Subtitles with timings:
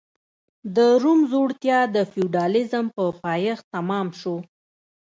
[0.75, 4.35] د روم ځوړتیا د فیوډالېزم په پایښت تمام شو.